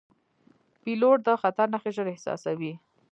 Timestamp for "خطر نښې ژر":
1.41-2.07